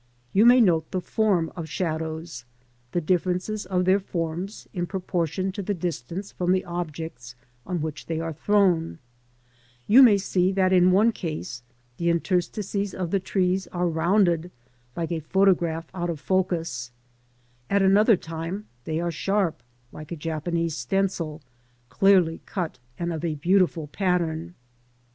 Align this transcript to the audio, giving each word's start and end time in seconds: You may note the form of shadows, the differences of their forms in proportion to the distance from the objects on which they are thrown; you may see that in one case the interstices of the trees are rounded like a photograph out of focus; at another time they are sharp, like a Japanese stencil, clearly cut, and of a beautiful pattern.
You 0.33 0.47
may 0.47 0.59
note 0.59 0.89
the 0.89 0.99
form 0.99 1.51
of 1.55 1.69
shadows, 1.69 2.43
the 2.91 2.99
differences 3.01 3.67
of 3.67 3.85
their 3.85 3.99
forms 3.99 4.67
in 4.73 4.87
proportion 4.87 5.51
to 5.51 5.61
the 5.61 5.75
distance 5.75 6.31
from 6.31 6.53
the 6.53 6.65
objects 6.65 7.35
on 7.67 7.83
which 7.83 8.07
they 8.07 8.19
are 8.19 8.33
thrown; 8.33 8.97
you 9.85 10.01
may 10.01 10.17
see 10.17 10.51
that 10.53 10.73
in 10.73 10.91
one 10.91 11.11
case 11.11 11.61
the 11.97 12.09
interstices 12.09 12.95
of 12.95 13.11
the 13.11 13.19
trees 13.19 13.67
are 13.67 13.87
rounded 13.87 14.49
like 14.95 15.11
a 15.11 15.19
photograph 15.19 15.85
out 15.93 16.09
of 16.09 16.19
focus; 16.19 16.89
at 17.69 17.83
another 17.83 18.17
time 18.17 18.65
they 18.85 18.99
are 18.99 19.11
sharp, 19.11 19.61
like 19.91 20.11
a 20.11 20.15
Japanese 20.15 20.75
stencil, 20.75 21.43
clearly 21.89 22.41
cut, 22.47 22.79
and 22.97 23.13
of 23.13 23.23
a 23.23 23.35
beautiful 23.35 23.85
pattern. 23.85 24.55